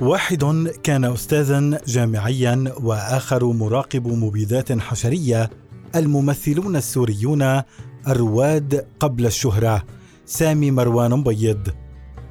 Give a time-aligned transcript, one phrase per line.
[0.00, 0.44] واحد
[0.82, 5.50] كان استاذا جامعيا وآخر مراقب مبيدات حشرية
[5.96, 7.62] الممثلون السوريون
[8.08, 9.82] الرواد قبل الشهرة
[10.26, 11.68] سامي مروان مبيض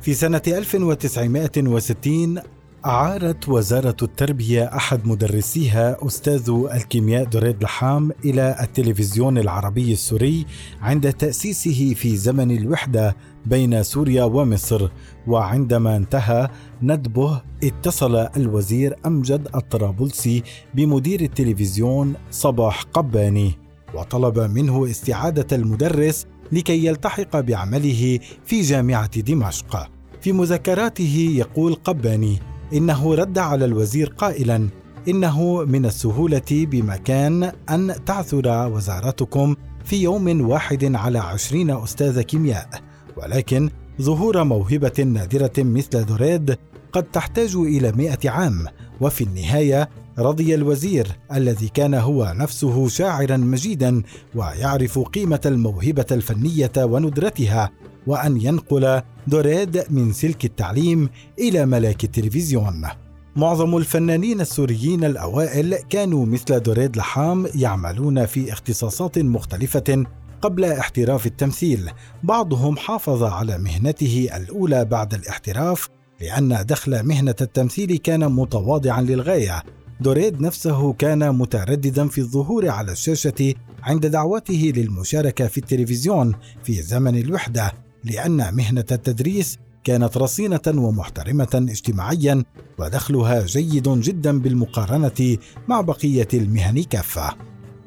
[0.02, 2.40] في سنة 1960
[2.86, 10.46] أعارت وزارة التربية أحد مدرسيها أستاذ الكيمياء دريد لحام إلى التلفزيون العربي السوري
[10.82, 13.16] عند تأسيسه في زمن الوحدة
[13.46, 14.90] بين سوريا ومصر.
[15.28, 16.50] وعندما انتهى
[16.82, 20.44] ندبه اتصل الوزير أمجد الطرابلسي
[20.74, 23.54] بمدير التلفزيون صباح قباني
[23.94, 29.90] وطلب منه استعادة المدرس لكي يلتحق بعمله في جامعة دمشق.
[30.22, 32.40] في مذكراته يقول قباني
[32.74, 34.68] إنه رد على الوزير قائلا
[35.08, 42.70] إنه من السهولة بمكان أن تعثر وزارتكم في يوم واحد على عشرين أستاذ كيمياء.
[43.18, 43.70] ولكن
[44.02, 46.58] ظهور موهبة نادرة مثل دريد
[46.92, 48.66] قد تحتاج إلى مئة عام.
[49.02, 49.90] وفي النهاية
[50.20, 54.04] رضي الوزير الذي كان هو نفسه شاعرا مجيدا
[54.36, 57.72] ويعرف قيمة الموهبة الفنية وندرتها
[58.08, 61.10] وأن ينقل دوريد من سلك التعليم
[61.40, 62.88] إلى ملاك التلفزيون.
[63.36, 70.06] معظم الفنانين السوريين الأوائل كانوا مثل دوريد لحام يعملون في اختصاصات مختلفة
[70.42, 71.92] قبل احتراف التمثيل.
[72.24, 75.90] بعضهم حافظ على مهنته الأولى بعد الاحتراف
[76.22, 79.64] لأن دخل مهنة التمثيل كان متواضعا للغاية
[80.02, 87.18] دوريد نفسه كان مترددا في الظهور على الشاشة عند دعوته للمشاركة في التلفزيون في زمن
[87.18, 87.72] الوحدة
[88.04, 92.44] لأن مهنة التدريس كانت رصينة ومحترمة اجتماعيا
[92.78, 97.36] ودخلها جيد جدا بالمقارنة مع بقية المهن كافة.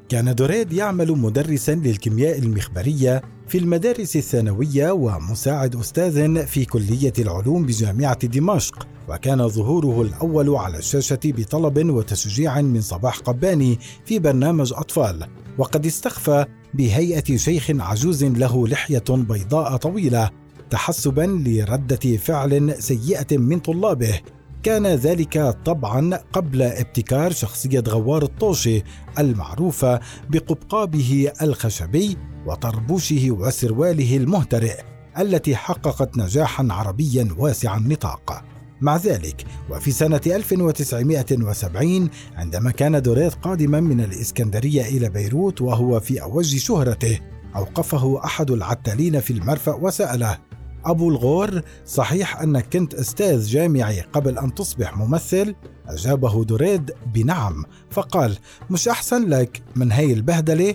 [0.09, 8.27] كان دوريد يعمل مدرسا للكيمياء المخبرية في المدارس الثانوية ومساعد أستاذ في كلية العلوم بجامعة
[8.27, 15.27] دمشق وكان ظهوره الأول على الشاشة بطلب وتشجيع من صباح قباني في برنامج أطفال
[15.59, 20.31] وقد استخفى بهيئة شيخ عجوز له لحية بيضاء طويلة
[20.71, 24.21] تحسبا لردة فعل سيئة من طلابه.
[24.63, 28.83] كان ذلك طبعا قبل ابتكار شخصية غوار الطوشي
[29.19, 34.81] المعروفة بقبقابه الخشبي وطربوشه وسرواله المهترئ
[35.19, 38.52] التي حققت نجاحا عربيا واسع النطاق.
[38.83, 46.23] مع ذلك وفي سنة 1970 عندما كان دوريت قادما من الإسكندرية إلى بيروت وهو في
[46.23, 47.19] أوج شهرته
[47.57, 50.39] أوقفه أحد العتالين في المرفأ وسأله
[50.85, 55.55] أبو الغور صحيح أنك كنت أستاذ جامعي قبل أن تصبح ممثل؟
[55.89, 58.39] أجابه دوريد بنعم فقال
[58.71, 60.75] مش أحسن لك من هاي البهدلة؟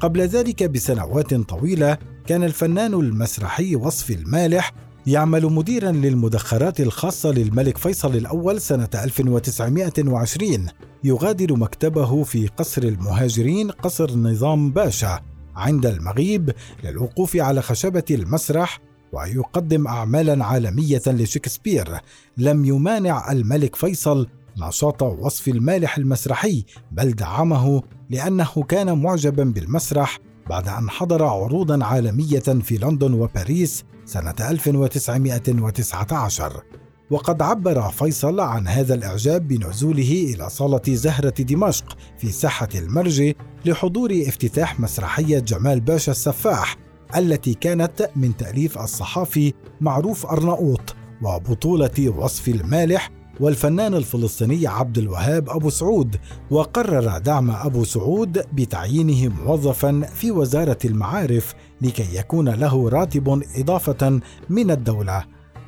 [0.00, 4.72] قبل ذلك بسنوات طويلة كان الفنان المسرحي وصفي المالح
[5.06, 10.66] يعمل مديرا للمدخرات الخاصة للملك فيصل الأول سنة 1920
[11.04, 15.20] يغادر مكتبه في قصر المهاجرين قصر نظام باشا
[15.56, 16.52] عند المغيب
[16.84, 18.80] للوقوف على خشبة المسرح
[19.12, 22.00] ويقدم أعمالا عالمية لشكسبير.
[22.36, 24.28] لم يمانع الملك فيصل
[24.58, 30.18] نشاط وصف المالح المسرحي بل دعمه لأنه كان معجبا بالمسرح
[30.48, 36.62] بعد أن حضر عروضا عالمية في لندن وباريس سنة 1919
[37.10, 43.32] وقد عبر فيصل عن هذا الإعجاب بنزوله إلى صالة زهرة دمشق في ساحة المرج
[43.64, 46.76] لحضور افتتاح مسرحية جمال باشا السفاح
[47.16, 53.10] التي كانت من تأليف الصحافي معروف أرناؤوط وبطولة وصف المالح
[53.40, 56.16] والفنان الفلسطيني عبد الوهاب أبو سعود
[56.50, 64.20] وقرر دعم أبو سعود بتعيينه موظفا في وزارة المعارف لكي يكون له راتب إضافة
[64.50, 65.24] من الدولة.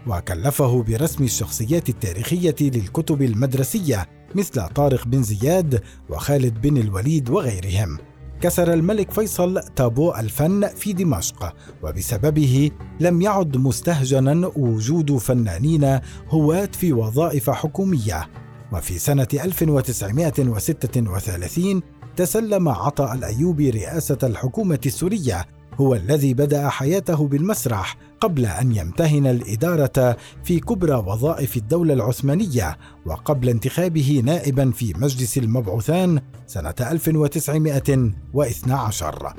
[0.07, 7.99] وكلفه برسم الشخصيات التاريخية للكتب المدرسية مثل طارق بن زياد وخالد بن الوليد وغيرهم.
[8.41, 12.71] كسر الملك فيصل تابو الفن في دمشق وبسببه
[13.01, 18.29] لم يعد مستهجنا وجود فنانين هواة في وظائف حكومية.
[18.73, 21.83] وفي سنة 1936
[22.17, 25.47] تسلم عطاء الأيوبي رئاسة الحكومة السورية
[25.81, 32.77] هو الذي بدأ حياته بالمسرح قبل أن يمتهن الإدارة في كبرى وظائف الدولة العثمانية
[33.07, 39.35] وقبل انتخابه نائبا في مجلس المبعوثان سنة 1912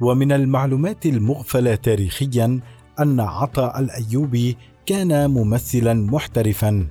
[0.00, 2.60] ومن المعلومات المغفلة تاريخيا
[3.00, 4.56] أن عطاء الأيوبي
[4.86, 6.86] كان ممثلا محترفا.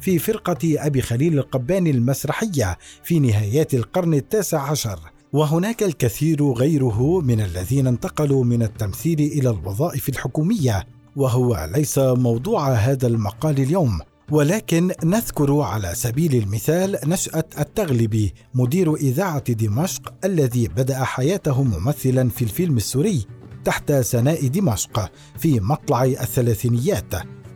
[0.00, 4.98] في فرقة أبي خليل القباني المسرحية في نهايات القرن التاسع عشر.
[5.34, 10.86] وهناك الكثير غيره من الذين انتقلوا من التمثيل إلى الوظائف الحكومية
[11.16, 14.00] وهو ليس موضوع هذا المقال اليوم
[14.30, 22.42] ولكن نذكر على سبيل المثال نشأة التغلبي مدير إذاعة دمشق الذي بدأ حياته ممثلا في
[22.42, 23.26] الفيلم السوري
[23.64, 27.14] تحت سناء دمشق في مطلع الثلاثينيات.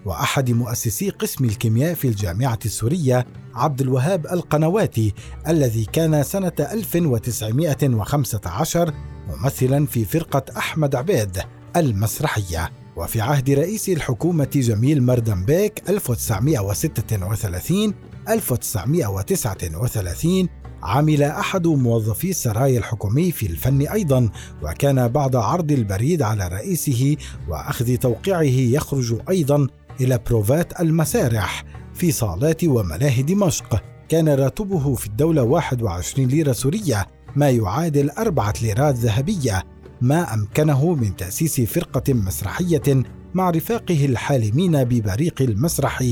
[0.09, 5.15] وأحد مؤسسي قسم الكيمياء في الجامعة السورية عبد الوهاب القنواتي
[5.49, 8.95] الذي كان سنة 1915
[9.29, 11.39] ممثلا في فرقة أحمد عبيد
[11.77, 12.71] المسرحية.
[12.97, 17.95] وفي عهد رئيس الحكومة جميل مردنبيك 1936
[18.29, 20.49] 1939
[20.83, 24.31] عمل أحد موظفي السراي الحكومي في الفن أيضا
[24.63, 27.17] وكان بعد عرض البريد على رئيسه
[27.49, 29.67] وأخذ توقيعه يخرج أيضا
[30.01, 31.65] إلى بروفات المسارح
[31.95, 37.07] في صالات وملاهي دمشق كان راتبه في الدولة 21 ليرة سورية
[37.37, 39.65] ما يعادل أربعة ليرات ذهبية
[40.01, 43.03] ما أمكنه من تأسيس فرقة مسرحية
[43.35, 46.05] مع رفاقه الحالمين ببريق المسرح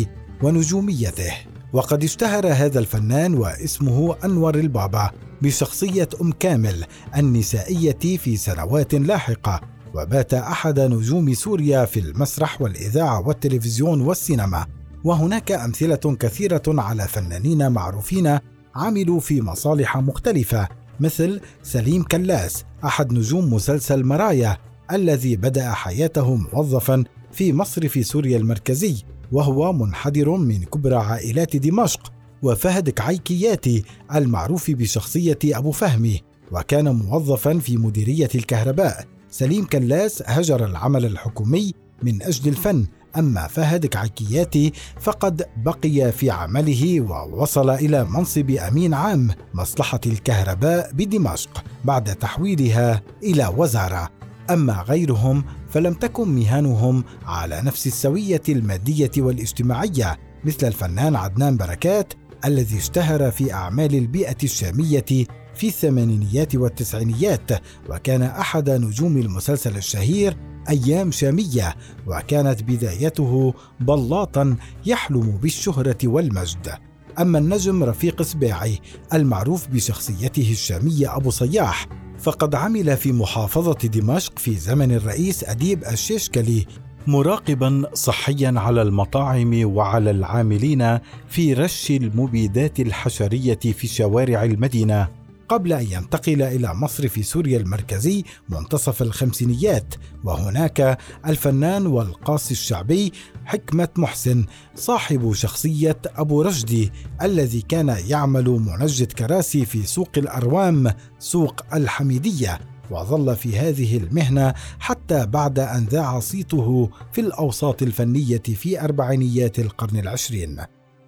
[0.42, 1.32] ونجوميته.
[1.72, 5.10] وقد اشتهر هذا الفنان واسمه أنور البابا
[5.42, 6.84] بشخصية أم كامل
[7.16, 9.60] النسائية في سنوات لاحقة.
[9.96, 14.66] وبات أحد نجوم سوريا في المسرح والإذاعة والتلفزيون والسينما.
[15.04, 18.38] وهناك أمثلة كثيرة على فنانين معروفين
[18.74, 20.68] عملوا في مصالح مختلفة
[21.00, 24.56] مثل سليم كلاس أحد نجوم مسلسل مرايا
[24.92, 28.96] الذي بدأ حياته موظفا في مصرف سوريا المركزي
[29.32, 33.84] وهو منحدر من كبرى عائلات دمشق وفهد كعيكاتي
[34.14, 36.20] المعروف بشخصية أبو فهمي
[36.52, 39.15] وكان موظفا في مديرية الكهرباء.
[39.38, 42.86] سليم كلاس هجر العمل الحكومي من أجل الفن.
[43.18, 51.64] أما فهد كعيكاتي فقد بقي في عمله ووصل إلى منصب أمين عام مصلحة الكهرباء بدمشق
[51.84, 54.08] بعد تحويلها إلى وزارة.
[54.50, 62.12] أما غيرهم فلم تكن مهنهم على نفس السوية المادية والاجتماعية مثل الفنان عدنان بركات
[62.44, 67.50] الذي اشتهر في أعمال البيئة الشامية في الثمانينيات والتسعينيات
[67.90, 70.36] وكان أحد نجوم المسلسل الشهير
[70.68, 71.74] أيام شامية
[72.06, 74.56] وكانت بدايته بلاطا
[74.86, 76.72] يحلم بالشهرة والمجد.
[77.18, 78.78] أما النجم رفيق سباعي
[79.14, 81.86] المعروف بشخصيته الشامية أبو صياح
[82.18, 86.66] فقد عمل في محافظة دمشق في زمن الرئيس أديب الشيشكلي
[87.06, 90.98] مراقبا صحيا على المطاعم وعلى العاملين
[91.28, 95.08] في رش المبيدات الحشرية في شوارع المدينة
[95.48, 99.94] قبل أن ينتقل إلى مصرف سوريا المركزي منتصف الخمسينيات.
[100.24, 103.12] وهناك الفنان والقاصي الشعبي
[103.44, 104.44] حكمة محسن
[104.74, 106.92] صاحب شخصية أبو رشدي
[107.22, 112.75] الذي كان يعمل منجد كراسي في سوق الأروام سوق الحميدية.
[112.90, 119.96] وظل في هذه المهنة حتى بعد أن ذاع صيته في الأوساط الفنية في أربعينيات القرن
[119.98, 120.56] العشرين.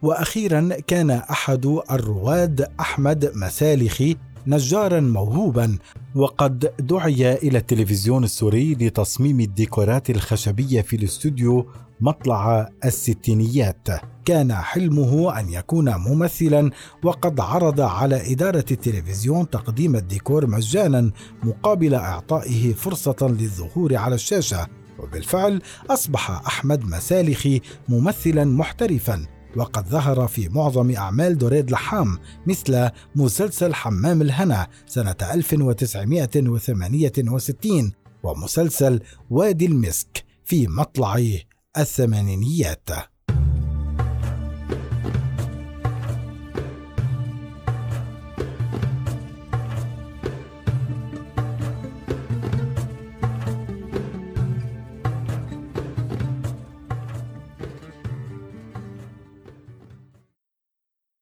[0.03, 5.79] وأخيرا كان أحد الرواد أحمد مسالخي نجارا موهوبا
[6.15, 11.67] وقد دعي إلى التلفزيون السوري لتصميم الديكورات الخشبية في الاستوديو
[12.01, 13.89] مطلع الستينيات.
[14.25, 16.71] كان حلمه أن يكون ممثلا
[17.03, 21.11] وقد عرض على إدارة التلفزيون تقديم الديكور مجانا
[21.43, 24.67] مقابل إعطائه فرصة للظهور على الشاشة.
[24.99, 29.38] وبالفعل أصبح أحمد مسالخي ممثلا محترفا.
[29.57, 39.01] وقد ظهر في معظم أعمال دريد لحام مثل مسلسل حمام الهنا سنة 1968 ومسلسل
[39.31, 41.39] وادي المسك في مطلع
[41.79, 42.89] الثمانينيات.